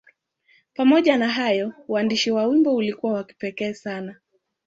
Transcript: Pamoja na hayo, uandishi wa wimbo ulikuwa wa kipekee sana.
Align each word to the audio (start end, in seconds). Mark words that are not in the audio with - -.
Pamoja 0.73 1.17
na 1.17 1.29
hayo, 1.29 1.73
uandishi 1.87 2.31
wa 2.31 2.45
wimbo 2.45 2.75
ulikuwa 2.75 3.13
wa 3.13 3.23
kipekee 3.23 3.73
sana. 3.73 4.15